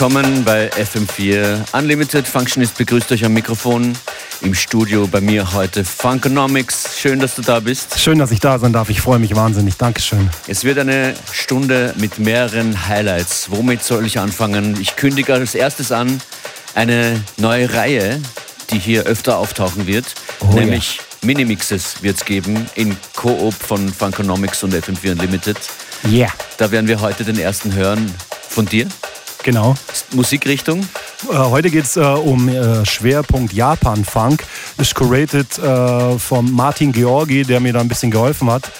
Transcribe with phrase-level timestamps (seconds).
[0.00, 2.26] Willkommen bei FM4 Unlimited.
[2.26, 3.92] Functionist begrüßt euch am Mikrofon
[4.40, 6.98] im Studio bei mir heute Funkonomics.
[6.98, 8.00] Schön, dass du da bist.
[8.00, 8.88] Schön, dass ich da sein darf.
[8.88, 9.76] Ich freue mich wahnsinnig.
[9.76, 10.30] Dankeschön.
[10.46, 13.50] Es wird eine Stunde mit mehreren Highlights.
[13.50, 14.80] Womit soll ich anfangen?
[14.80, 16.22] Ich kündige als erstes an
[16.74, 18.22] eine neue Reihe,
[18.70, 21.02] die hier öfter auftauchen wird, oh, nämlich ja.
[21.26, 25.58] Minimixes wird es geben in Koop von Funkonomics und FM4 Unlimited.
[26.04, 26.10] Ja.
[26.10, 26.32] Yeah.
[26.56, 28.14] Da werden wir heute den ersten hören
[28.48, 28.88] von dir.
[29.42, 29.74] Genau.
[30.12, 30.86] Musikrichtung?
[31.30, 34.44] Äh, heute geht es äh, um äh, Schwerpunkt Japan-Funk.
[34.78, 38.70] Ist curated äh, von Martin Georgi, der mir da ein bisschen geholfen hat.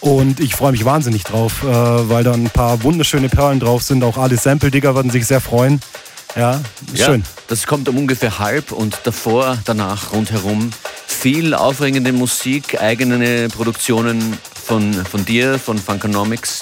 [0.00, 4.02] Und ich freue mich wahnsinnig drauf, äh, weil da ein paar wunderschöne Perlen drauf sind.
[4.02, 5.80] Auch alle Sample-Digger werden sich sehr freuen.
[6.36, 6.60] Ja,
[6.94, 7.20] schön.
[7.20, 10.70] Ja, das kommt um ungefähr halb und davor, danach rundherum
[11.06, 16.60] viel aufregende Musik, eigene Produktionen von, von dir, von Funkonomics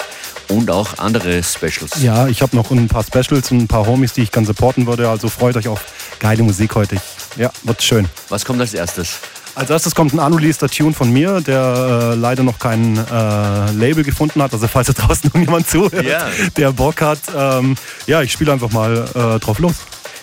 [0.49, 2.01] und auch andere Specials.
[2.01, 4.85] Ja, ich habe noch ein paar Specials und ein paar Homies, die ich gerne supporten
[4.87, 5.09] würde.
[5.09, 5.85] Also freut euch auf
[6.19, 6.97] geile Musik heute.
[7.37, 8.07] ja, wird schön.
[8.29, 9.19] Was kommt als erstes?
[9.55, 14.03] Als erstes kommt ein unreleaseder Tune von mir, der äh, leider noch kein äh, Label
[14.03, 14.53] gefunden hat.
[14.53, 16.27] Also falls da draußen noch jemand zuhört, yeah.
[16.55, 17.19] der Bock hat.
[17.35, 17.75] Ähm,
[18.07, 19.75] ja, ich spiele einfach mal äh, drauf los.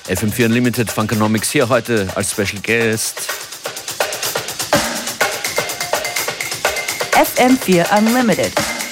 [0.08, 3.28] FM4 Unlimited Funkonomics hier heute als Special Guest.
[7.12, 8.52] FM4 Unlimited.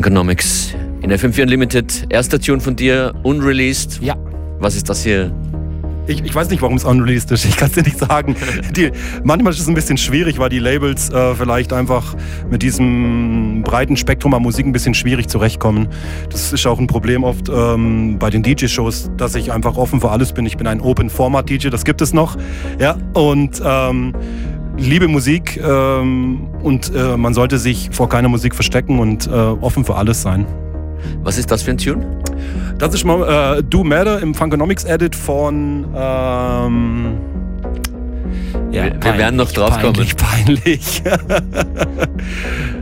[0.00, 2.06] Funkonomics in FM4 Unlimited.
[2.08, 4.00] Erster Tune von dir, unreleased.
[4.00, 4.16] Ja.
[4.58, 5.30] Was ist das hier?
[6.06, 7.44] Ich, ich, weiß nicht, warum es unreleased ist.
[7.44, 8.34] Ich kann es dir nicht sagen.
[8.74, 8.92] Die,
[9.24, 12.16] manchmal ist es ein bisschen schwierig, weil die Labels äh, vielleicht einfach
[12.50, 15.88] mit diesem breiten Spektrum an Musik ein bisschen schwierig zurechtkommen.
[16.30, 20.10] Das ist auch ein Problem oft ähm, bei den DJ-Shows, dass ich einfach offen für
[20.10, 20.46] alles bin.
[20.46, 22.38] Ich bin ein Open-Format-DJ, das gibt es noch.
[22.78, 24.14] Ja, und ähm,
[24.80, 29.84] liebe Musik ähm, und äh, man sollte sich vor keiner Musik verstecken und äh, offen
[29.84, 30.46] für alles sein.
[31.22, 32.04] Was ist das für ein Tune?
[32.78, 35.86] Das ist mal äh, Do Matter im Funkonomics Edit von.
[35.94, 37.18] Ähm,
[38.70, 40.44] ja, wir, wir werden noch drauf peinlich, kommen.
[40.46, 41.02] Peinlich.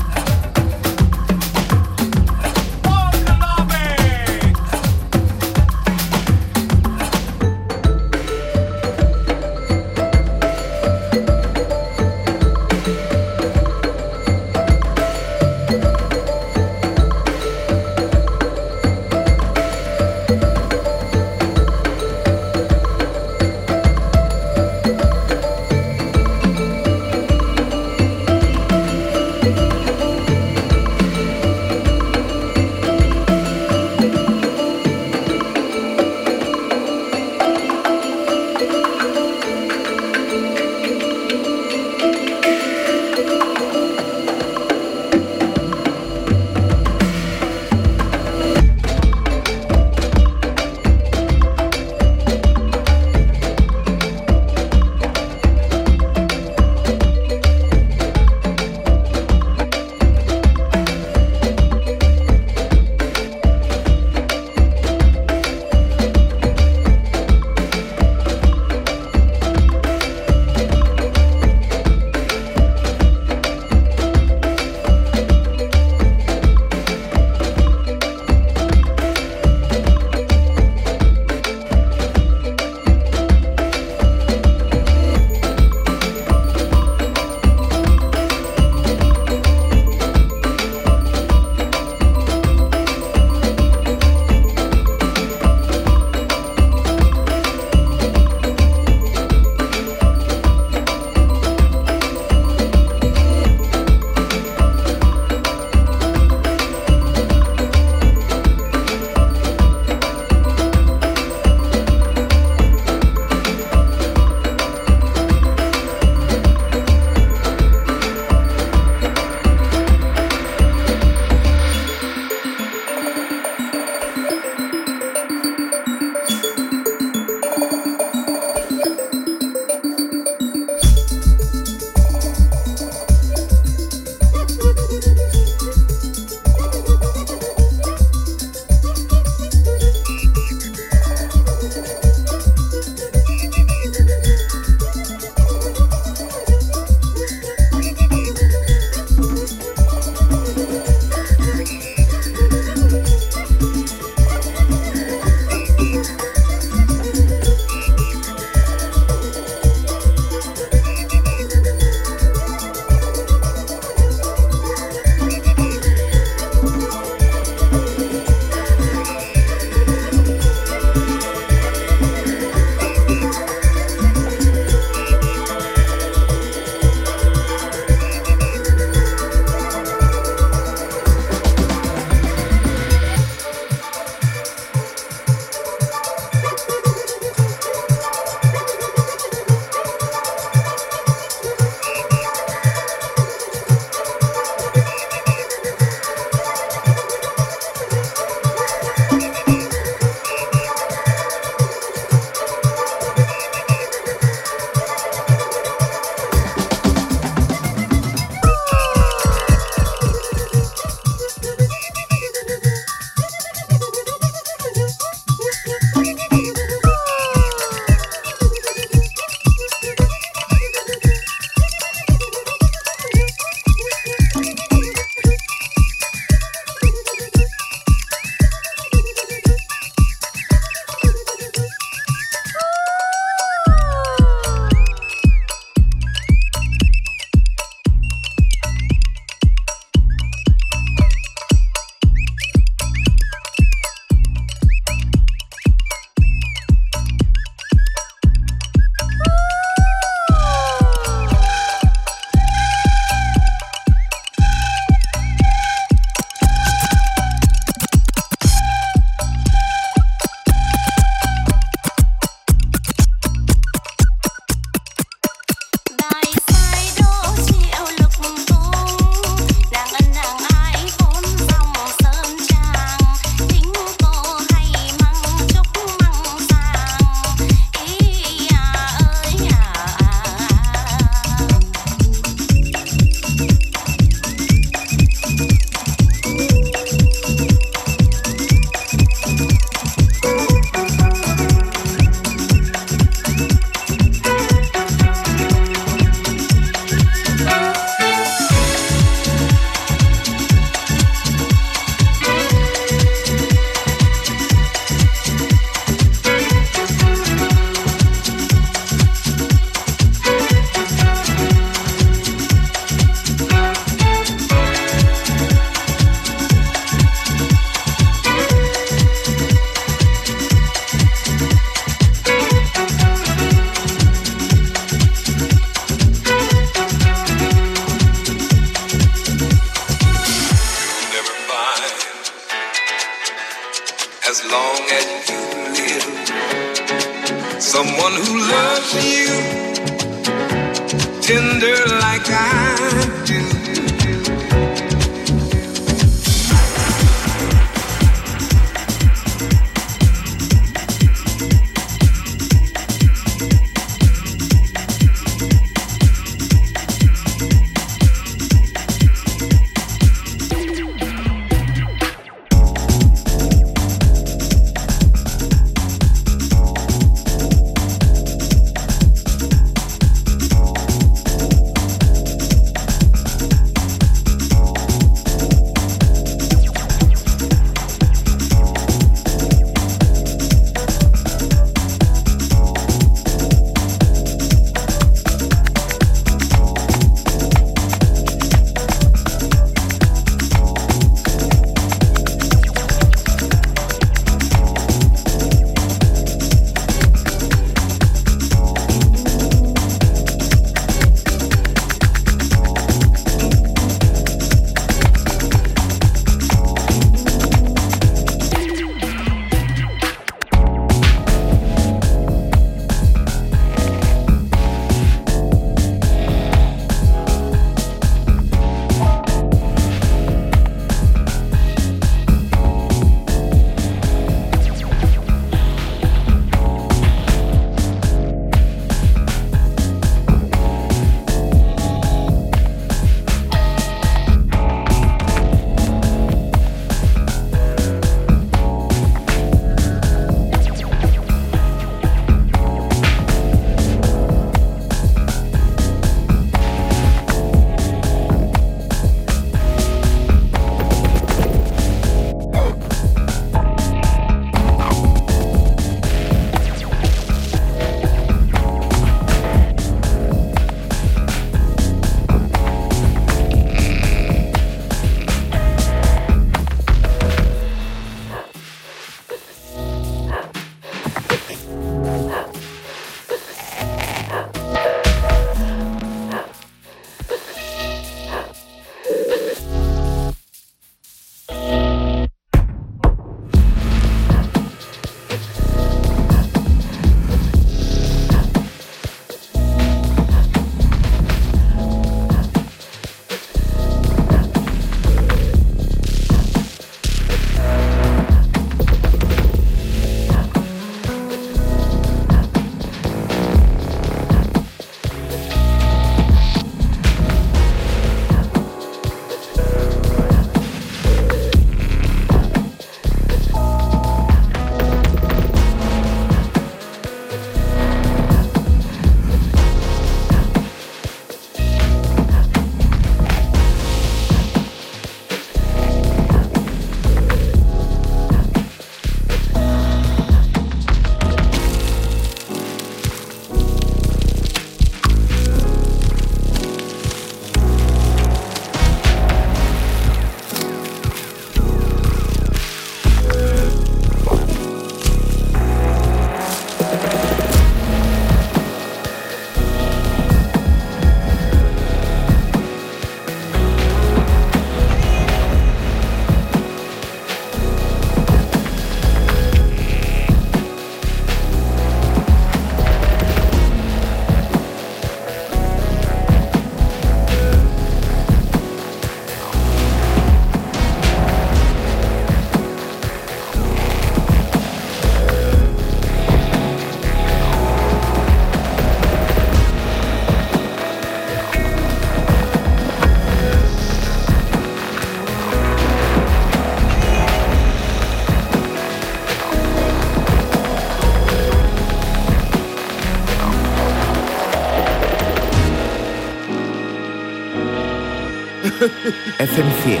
[599.38, 600.00] FM4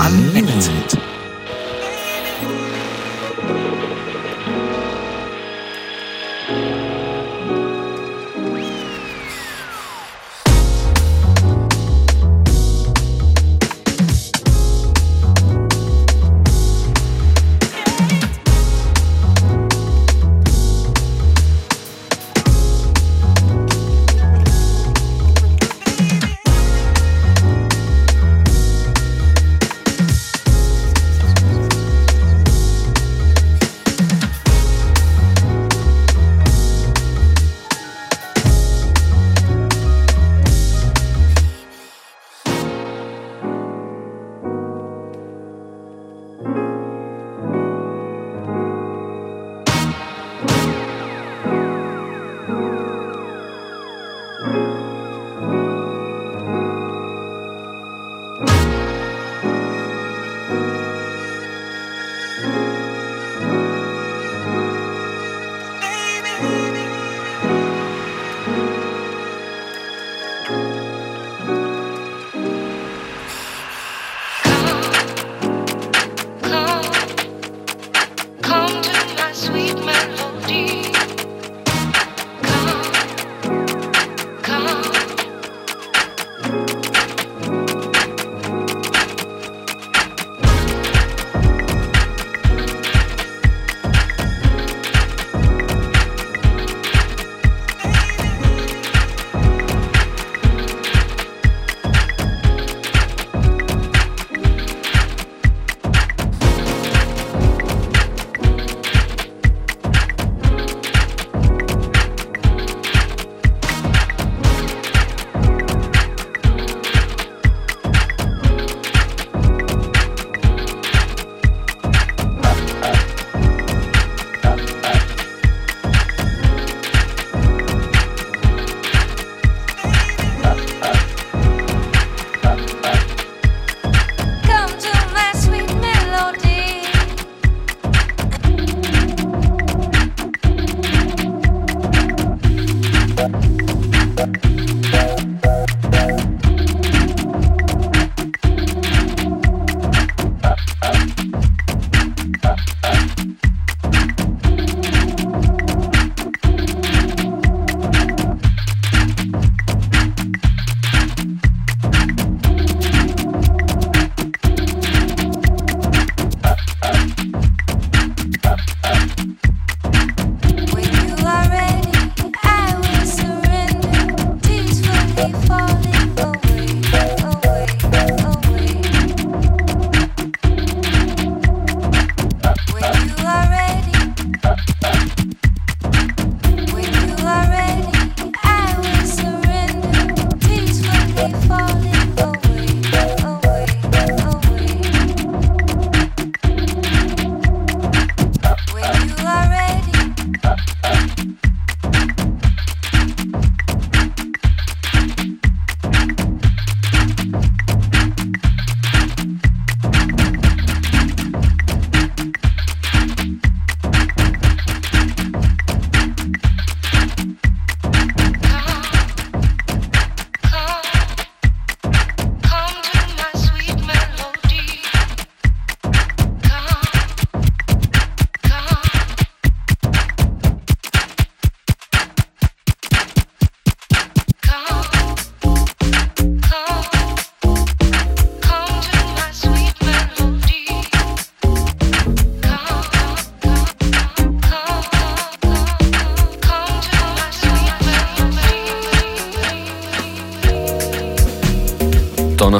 [0.00, 1.07] Unlimited.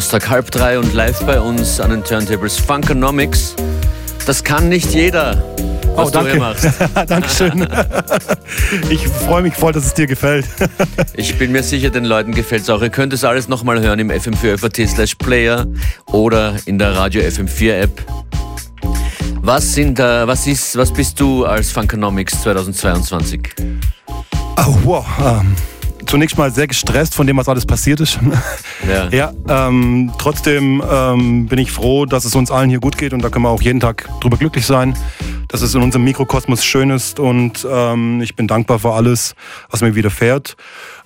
[0.09, 3.55] Donnerstag halb drei und live bei uns an den Turntables Funkonomics.
[4.25, 5.45] Das kann nicht jeder,
[5.97, 6.31] was oh, du danke.
[6.31, 6.67] hier machst.
[7.07, 7.69] Dankeschön.
[8.89, 10.47] ich freue mich voll, dass es dir gefällt.
[11.15, 12.81] Ich bin mir sicher, den Leuten gefällt es auch.
[12.81, 15.67] Ihr könnt es alles nochmal hören im FM4 slash Player
[16.07, 18.03] oder in der Radio FM4 App.
[19.43, 23.51] Was, sind, äh, was, ist, was bist du als Funkonomics 2022?
[24.57, 25.07] Oh, wow.
[25.21, 25.55] Ähm,
[26.09, 28.19] zunächst mal sehr gestresst von dem, was alles passiert ist.
[28.89, 29.09] Ja.
[29.19, 33.23] Ja, ähm, trotzdem ähm, bin ich froh, dass es uns allen hier gut geht und
[33.23, 34.97] da können wir auch jeden Tag drüber glücklich sein,
[35.49, 39.35] dass es in unserem Mikrokosmos schön ist und ähm, ich bin dankbar für alles,
[39.71, 40.57] was mir widerfährt.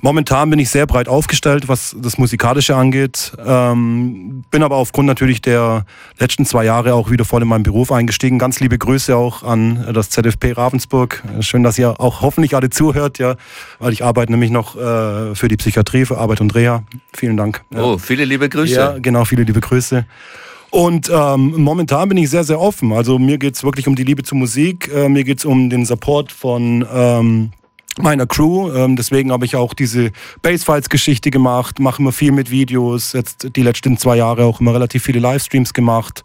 [0.00, 5.40] Momentan bin ich sehr breit aufgestellt, was das Musikalische angeht, ähm, bin aber aufgrund natürlich
[5.40, 5.86] der
[6.18, 8.38] letzten zwei Jahre auch wieder voll in meinen Beruf eingestiegen.
[8.38, 11.22] Ganz liebe Grüße auch an das ZFP Ravensburg.
[11.40, 13.36] Schön, dass ihr auch hoffentlich alle zuhört, ja,
[13.78, 16.82] weil ich arbeite nämlich noch äh, für die Psychiatrie, für Arbeit und Reha.
[17.12, 17.62] Vielen Dank.
[17.74, 18.74] Oh, viele liebe Grüße.
[18.74, 20.04] Ja, genau, viele liebe Grüße.
[20.72, 22.94] Und ähm, momentan bin ich sehr, sehr offen.
[22.94, 26.32] Also mir geht's wirklich um die Liebe zur Musik, äh, mir geht's um den Support
[26.32, 27.50] von ähm,
[28.00, 28.72] meiner Crew.
[28.72, 33.62] Ähm, deswegen habe ich auch diese Bassfiles-Geschichte gemacht, mache immer viel mit Videos, jetzt die
[33.62, 36.22] letzten zwei Jahre auch immer relativ viele Livestreams gemacht.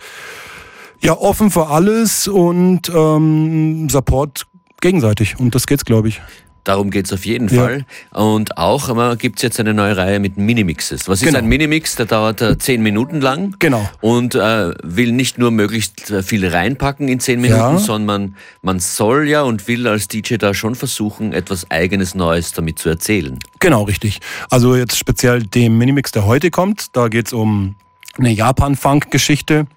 [1.01, 4.47] Ja, offen für alles und ähm, Support
[4.79, 5.38] gegenseitig.
[5.38, 6.21] Und das geht's, glaube ich.
[6.67, 7.62] Darum geht's auf jeden Ja.
[7.62, 7.86] Fall.
[8.12, 11.08] Und auch gibt es jetzt eine neue Reihe mit Minimixes.
[11.08, 11.39] Was ist Genau.
[11.39, 11.95] ein Minimix?
[11.95, 13.56] Der dauert äh, zehn Minuten lang.
[13.60, 13.89] Genau.
[14.01, 17.77] Und äh, will nicht nur möglichst äh, viel reinpacken in zehn Minuten, Ja.
[17.77, 22.80] sondern man soll ja und will als DJ da schon versuchen, etwas eigenes Neues damit
[22.80, 23.39] zu erzählen.
[23.60, 24.19] Genau, richtig.
[24.49, 26.88] Also jetzt speziell dem Minimix, der heute kommt.
[26.97, 27.75] Da geht's um
[28.17, 29.67] eine Japan-Funk-Geschichte.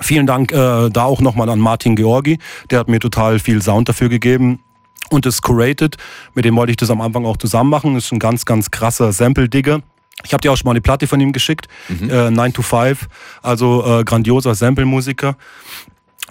[0.00, 2.38] Vielen Dank äh, da auch nochmal an Martin Georgi.
[2.70, 4.60] Der hat mir total viel Sound dafür gegeben.
[5.10, 5.96] Und das Curated,
[6.34, 7.94] mit dem wollte ich das am Anfang auch zusammen machen.
[7.94, 9.80] Das ist ein ganz, ganz krasser Sample-Digger.
[10.24, 13.06] Ich habe dir auch schon mal eine Platte von ihm geschickt, äh, 9 to 5,
[13.42, 15.36] also äh, grandioser Sample-Musiker.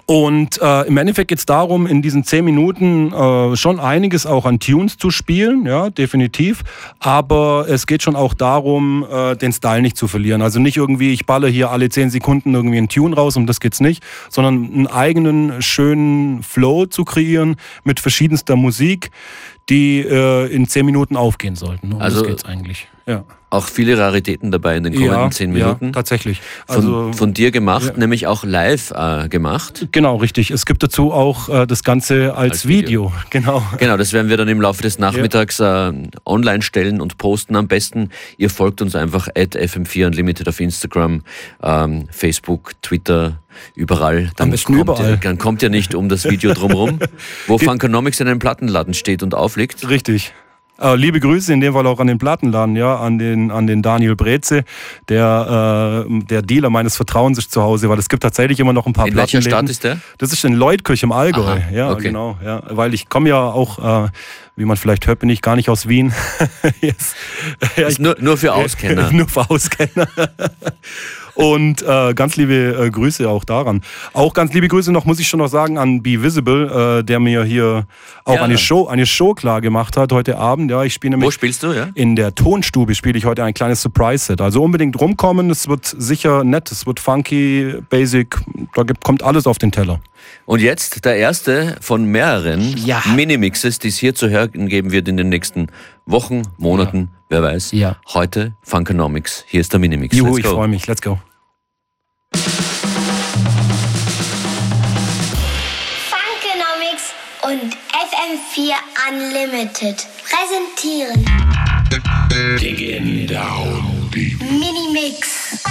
[0.07, 4.45] Und äh, im Endeffekt geht es darum, in diesen zehn Minuten äh, schon einiges auch
[4.45, 6.63] an Tunes zu spielen, ja, definitiv.
[6.99, 10.43] Aber es geht schon auch darum, äh, den Style nicht zu verlieren.
[10.43, 13.59] Also nicht irgendwie, ich balle hier alle zehn Sekunden irgendwie einen Tune raus, um das
[13.59, 19.09] geht's nicht, sondern einen eigenen schönen Flow zu kreieren mit verschiedenster Musik,
[19.69, 21.93] die äh, in zehn Minuten aufgehen sollten.
[21.93, 22.87] Um Also- das geht's eigentlich.
[23.07, 23.23] Ja.
[23.51, 25.85] Auch viele Raritäten dabei in den kommenden ja, zehn Minuten.
[25.85, 26.41] Ja, tatsächlich.
[26.65, 27.93] von, Also von dir gemacht, ja.
[27.97, 29.87] nämlich auch live äh, gemacht.
[29.91, 30.49] Genau, richtig.
[30.49, 32.85] Es gibt dazu auch äh, das Ganze als, Als Video.
[32.85, 33.13] Video.
[33.29, 33.63] Genau.
[33.77, 35.93] Genau, das werden wir dann im Laufe des Nachmittags äh,
[36.25, 37.55] online stellen und posten.
[37.55, 41.21] Am besten, ihr folgt uns einfach at FM4 Unlimited auf Instagram,
[41.61, 43.39] ähm, Facebook, Twitter,
[43.75, 44.31] überall.
[44.35, 45.11] Dann kommt, überall.
[45.11, 46.99] Ihr, dann kommt ihr nicht um das Video drumherum,
[47.47, 49.87] wo Funkonomics in einem Plattenladen steht und aufliegt.
[49.87, 50.33] Richtig.
[50.77, 53.81] Äh, liebe Grüße in dem Fall auch an den Plattenladen, ja, an den, an den
[53.81, 54.65] Daniel Breze,
[55.07, 58.85] der, äh, der Dealer meines Vertrauens ist zu Hause, weil es gibt tatsächlich immer noch
[58.85, 59.67] ein paar In welcher Plattenläden.
[59.67, 59.99] Stadt ist der?
[60.17, 62.03] Das ist in Leutkirch im Allgäu, Aha, ja, okay.
[62.03, 64.09] genau, ja, weil ich komme ja auch, äh,
[64.57, 66.13] wie man vielleicht hört, bin ich gar nicht aus Wien.
[66.81, 67.15] yes.
[67.77, 69.11] ja, Ist nur, nur für Auskenner.
[69.11, 70.07] Nur für Auskenner.
[71.35, 72.53] Und äh, ganz liebe
[72.85, 73.81] äh, Grüße auch daran.
[74.13, 77.19] Auch ganz liebe Grüße noch, muss ich schon noch sagen, an Be Visible, äh, der
[77.19, 77.85] mir hier
[78.23, 78.43] auch Ja.
[78.43, 80.71] eine Show, eine Show klar gemacht hat heute Abend.
[80.71, 81.89] Ja, ich spiele Wo nämlich spielst du, ja?
[81.93, 84.39] in der Tonstube spiele ich heute ein kleines Surprise-Set.
[84.41, 88.37] Also unbedingt rumkommen, es wird sicher nett, es wird funky, basic,
[88.73, 89.99] da gibt, kommt alles auf den Teller.
[90.45, 93.03] Und jetzt der erste von mehreren Ja.
[93.15, 95.67] Minimixes, die es hier zu hören geben wird in den nächsten
[96.07, 97.71] Wochen, Monaten, wer weiß.
[97.71, 97.97] Ja.
[98.13, 99.43] Heute Funkonomics.
[99.47, 100.15] Hier ist der Minimix.
[100.15, 100.85] Juhu, Let's ich freue mich.
[100.85, 101.17] Let's go.
[106.11, 107.13] Funkonomics
[107.43, 108.75] und FM4
[109.09, 111.25] Unlimited präsentieren
[114.39, 115.63] Minimix.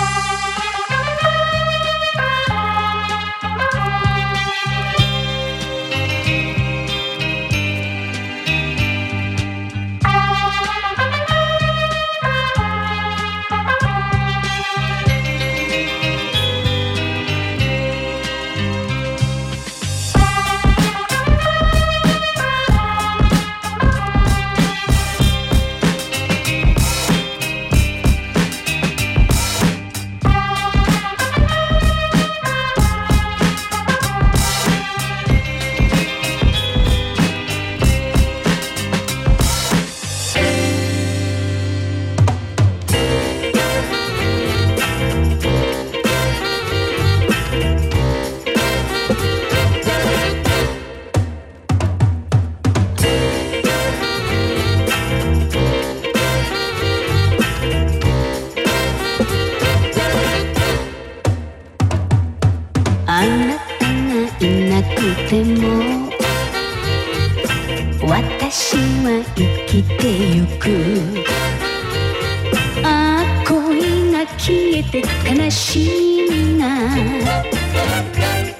[74.76, 76.66] えて悲しみが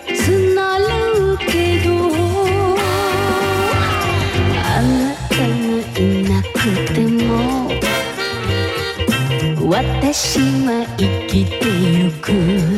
[0.06, 1.90] 募るけど
[4.62, 4.92] あな
[5.28, 5.42] たが
[5.98, 6.54] いなく
[6.94, 7.26] ても
[9.68, 12.73] 私は生きてゆく。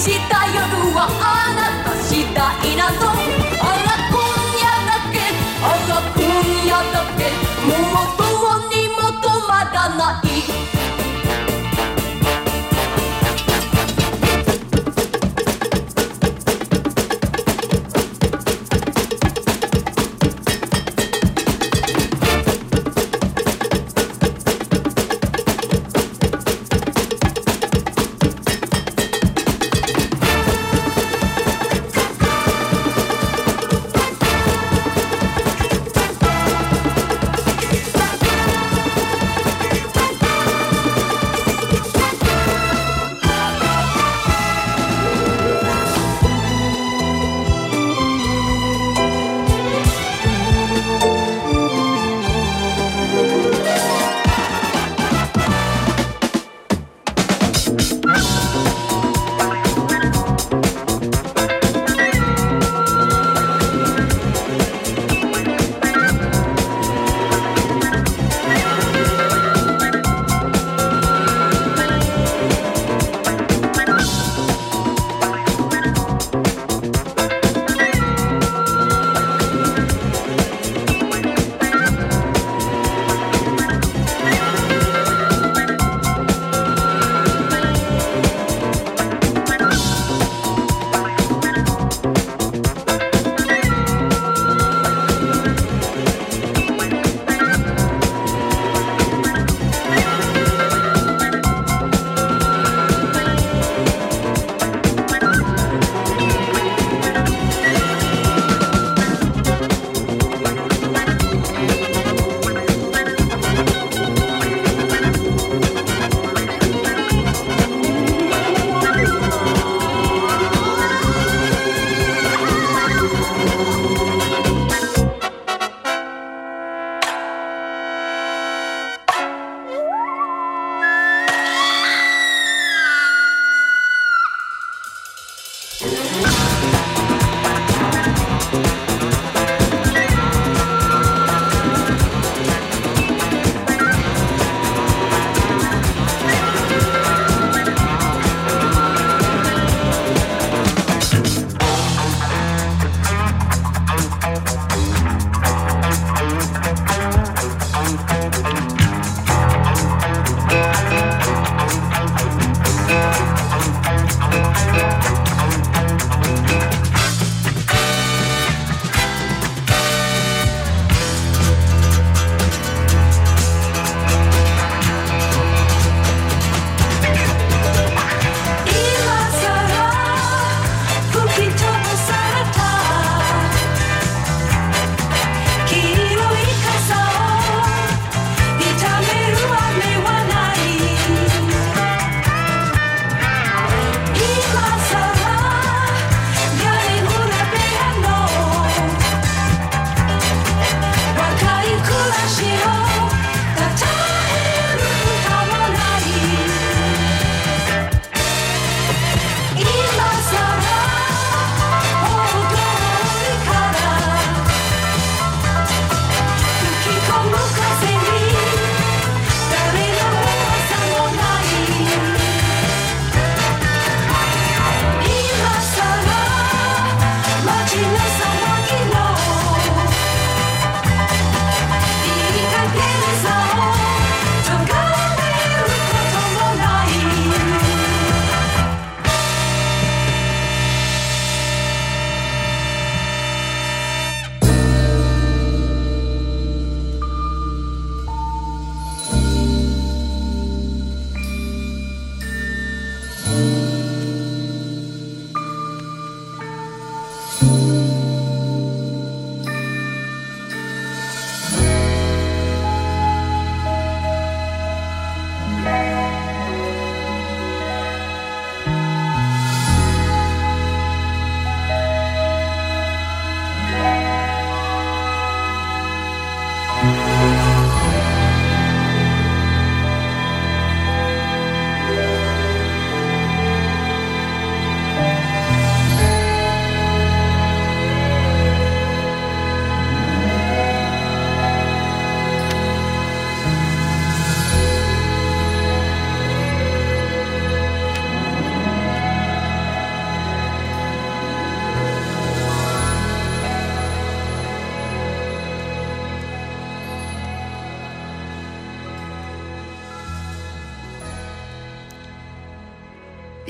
[0.00, 0.29] Сидит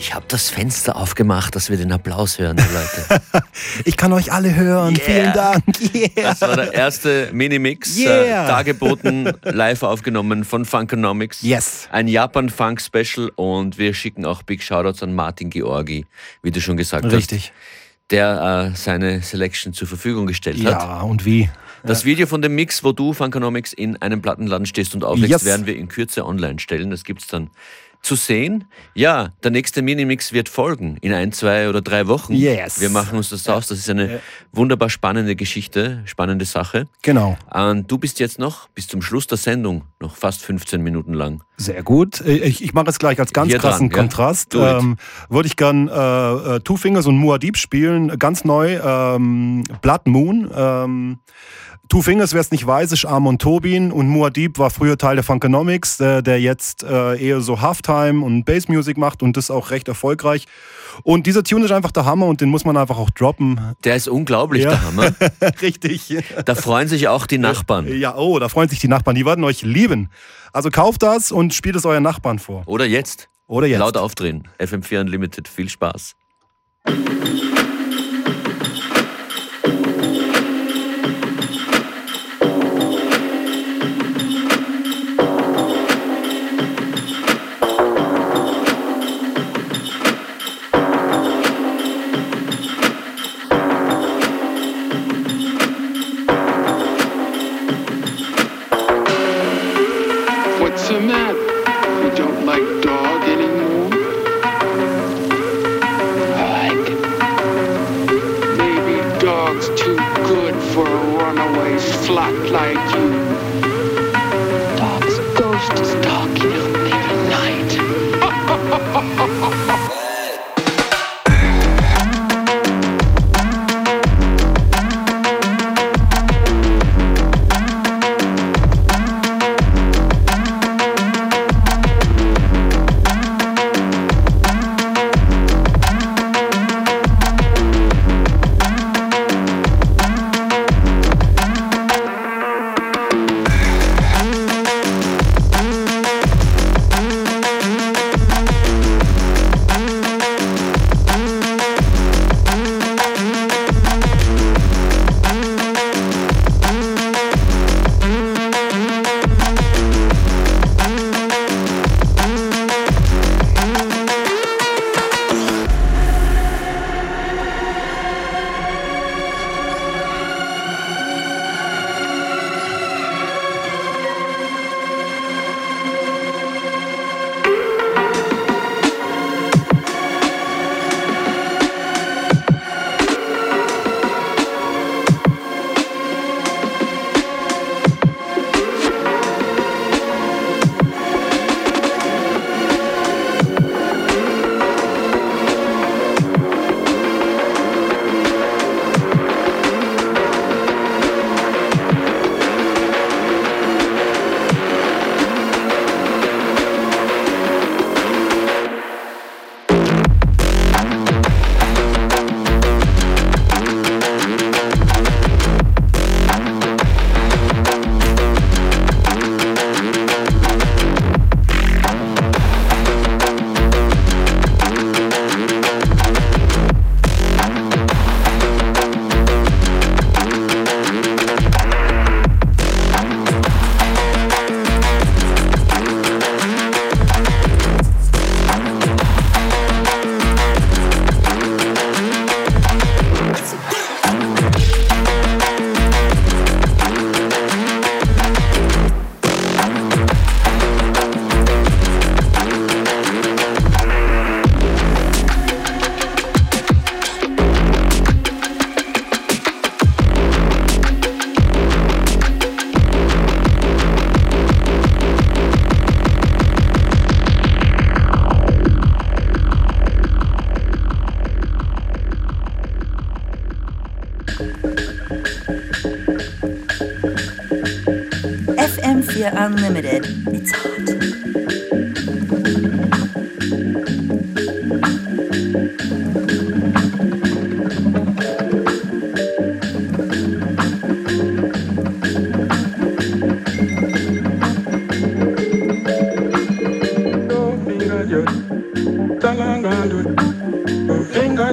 [0.00, 3.22] Ich habe das Fenster aufgemacht, dass wir den Applaus hören, die Leute.
[3.84, 4.94] Ich kann euch alle hören.
[4.94, 5.04] Yeah.
[5.04, 5.64] Vielen Dank.
[5.94, 6.08] Yeah.
[6.22, 8.44] Das war der erste Minimix, Yeah.
[8.44, 11.42] äh, dargeboten, live aufgenommen von Funkonomics.
[11.42, 11.86] Yes.
[11.92, 16.06] Ein Japan-Funk-Special und wir schicken auch Big Shoutouts an Martin Georgi,
[16.42, 17.52] wie du schon gesagt Richtig.
[17.52, 20.72] hast, der äh, seine Selection zur Verfügung gestellt hat.
[20.80, 21.50] Ja, und wie?
[21.84, 25.44] Das Video von dem Mix, wo du Funkonomics in einem Plattenladen stehst und auflegst, Yes.
[25.44, 26.90] werden wir in Kürze online stellen.
[26.90, 27.50] Das gibt's dann
[28.02, 28.64] zu sehen.
[28.94, 32.34] Ja, der nächste Minimix wird folgen in ein, zwei oder drei Wochen.
[32.34, 32.80] Yes.
[32.80, 33.66] Wir machen uns das aus.
[33.66, 34.20] Das ist eine
[34.52, 36.88] wunderbar spannende Geschichte, spannende Sache.
[37.02, 37.36] Genau.
[37.52, 41.42] Und du bist jetzt noch bis zum Schluss der Sendung noch fast 15 Minuten lang.
[41.56, 42.20] Sehr gut.
[42.22, 43.96] Ich, ich mache es gleich als ganz Hier dran, krassen ja.
[43.96, 44.54] Kontrast.
[44.54, 44.60] It.
[44.60, 44.96] Ähm,
[45.28, 48.18] Würde ich gern äh, äh, Two Fingers und Muad'Dib spielen.
[48.18, 48.78] Ganz neu.
[48.82, 50.50] Ähm, Blood Moon.
[50.54, 51.18] Ähm,
[51.90, 55.24] Two Fingers, wer es nicht weiß, ist Amon Tobin und Muad'Dib war früher Teil der
[55.24, 59.88] Funkonomics, der, der jetzt äh, eher so Halftime und Bassmusik macht und das auch recht
[59.88, 60.46] erfolgreich.
[61.02, 63.74] Und dieser Tune ist einfach der Hammer und den muss man einfach auch droppen.
[63.82, 64.70] Der ist unglaublich, Ja.
[64.70, 65.10] der Hammer.
[65.62, 66.16] Richtig.
[66.44, 67.88] Da freuen sich auch die Nachbarn.
[67.98, 69.16] Ja, oh, da freuen sich die Nachbarn.
[69.16, 70.10] Die werden euch lieben.
[70.52, 72.62] Also kauft das und spielt es euren Nachbarn vor.
[72.66, 73.28] Oder jetzt.
[73.48, 73.80] Oder jetzt.
[73.80, 74.46] Laut aufdrehen.
[74.60, 75.48] FM4 Unlimited.
[75.48, 76.14] Viel Spaß.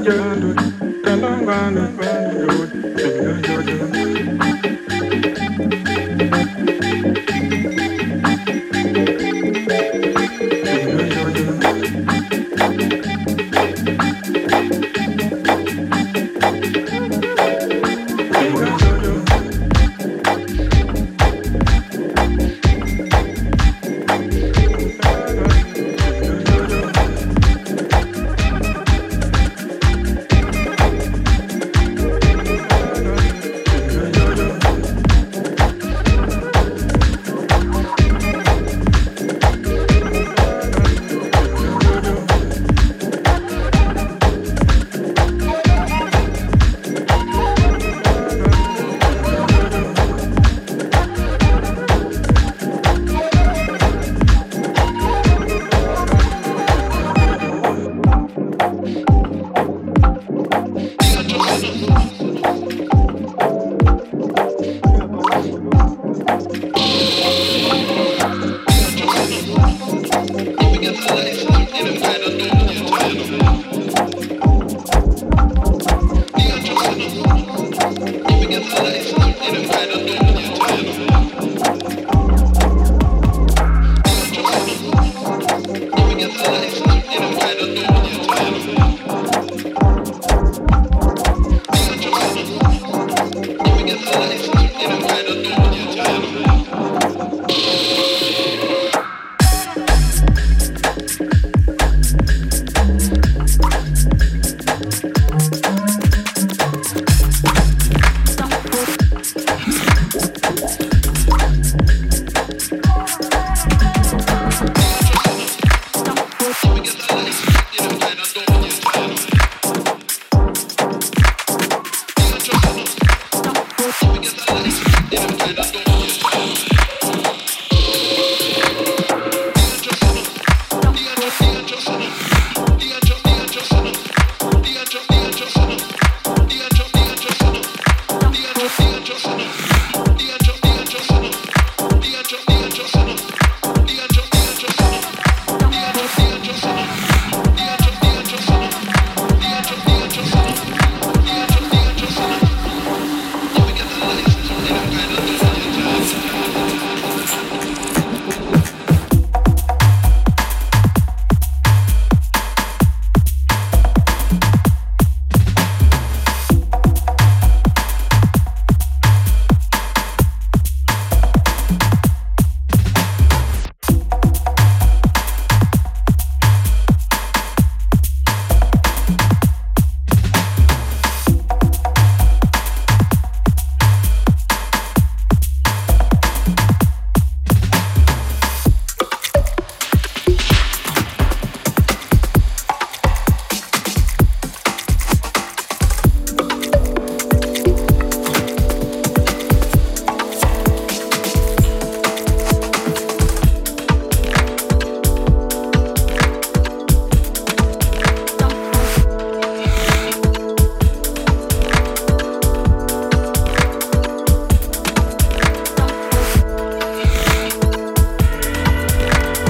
[0.07, 0.63] yeah.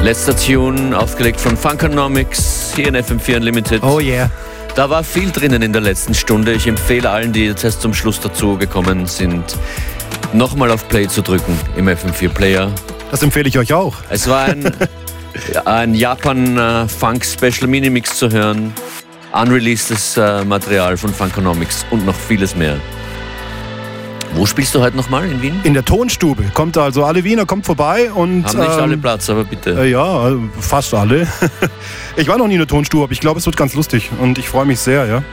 [0.08, 3.84] Letzter Tune, aufgelegt von Funkonomics, hier in FM4 Unlimited.
[3.84, 4.32] Oh yeah.
[4.74, 6.54] Da war viel drinnen in der letzten Stunde.
[6.54, 9.44] Ich empfehle allen, die jetzt erst zum Schluss dazu gekommen sind,
[10.32, 12.72] nochmal auf Play zu drücken im FM4 Player.
[13.12, 13.96] Das empfehle ich euch auch.
[14.10, 14.72] Es war ein,
[15.66, 18.74] ein Japan-Funk-Special Minimix zu hören,
[19.34, 22.78] unreleasedes äh, Material von Funkonomics und noch vieles mehr.
[24.38, 25.60] Wo spielst du heute nochmal in Wien?
[25.64, 26.44] In der Tonstube.
[26.54, 28.46] Kommt also alle Wiener, kommt vorbei und.
[28.46, 29.72] Haben nicht ähm, alle Platz, aber bitte.
[29.72, 31.28] Äh, ja, fast alle.
[32.16, 34.38] ich war noch nie in der Tonstube, aber ich glaube, es wird ganz lustig und
[34.38, 35.24] ich freue mich sehr, ja.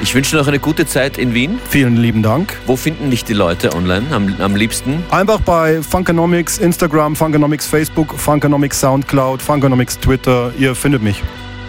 [0.00, 1.58] Ich wünsche dir noch eine gute Zeit in Wien.
[1.68, 2.56] Vielen lieben Dank.
[2.66, 5.02] Wo finden dich die Leute online am, am liebsten?
[5.10, 10.52] Einfach bei Funkonomics Instagram, Funkonomics Facebook, Funkonomics Soundcloud, Funkonomics Twitter.
[10.56, 11.20] Ihr findet mich.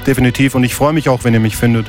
[0.05, 0.53] Definitiv.
[0.53, 1.87] Und ich freue mich auch, wenn ihr mich findet.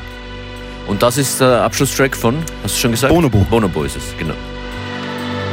[0.87, 3.13] Und das ist der Abschlusstrack von, hast du schon gesagt?
[3.13, 3.39] Bonobo.
[3.51, 4.35] Bonobo ist es, genau.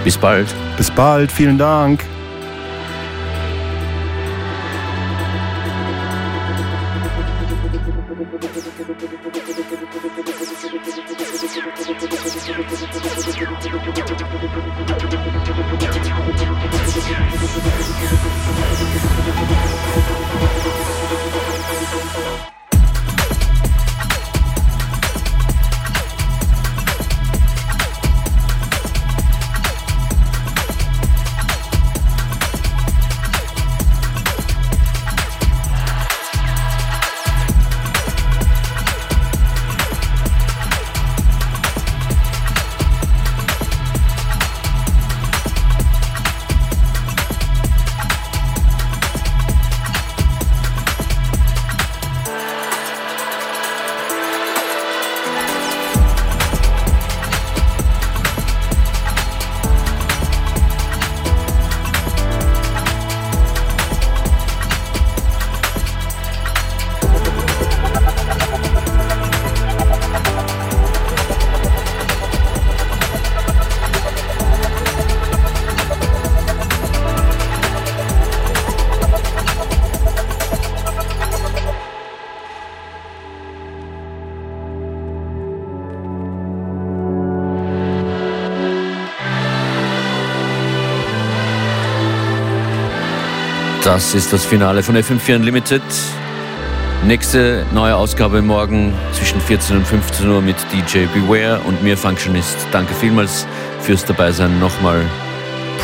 [0.03, 0.47] Bis bald.
[0.77, 1.31] Bis bald.
[1.31, 2.03] Vielen Dank.
[93.94, 95.84] Das ist das Finale von FM4 Unlimited.
[97.06, 102.58] Nächste neue Ausgabe morgen zwischen 14 und 15 Uhr mit DJ Beware und mir Functionist.
[102.72, 103.46] Danke vielmals
[103.82, 104.60] fürs Dabeisein.
[104.60, 105.06] Nochmal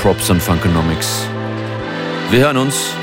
[0.01, 1.27] Props an Funkonomics.
[2.31, 2.95] Wir hören uns.